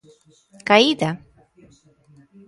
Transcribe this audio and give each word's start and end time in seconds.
Caída? 0.67 1.09